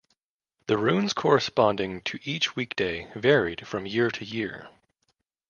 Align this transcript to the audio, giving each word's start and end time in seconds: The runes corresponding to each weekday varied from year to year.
The 0.65 0.79
runes 0.79 1.13
corresponding 1.13 2.01
to 2.05 2.17
each 2.23 2.55
weekday 2.55 3.11
varied 3.13 3.67
from 3.67 3.85
year 3.85 4.09
to 4.09 4.25
year. 4.25 4.67